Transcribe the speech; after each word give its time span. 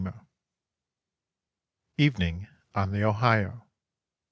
EVENING 1.99 2.47
ON 2.73 2.89
THE 2.89 3.03
OHIO. 3.03 3.67